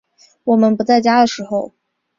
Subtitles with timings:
[0.45, 1.73] 我们不在家的时候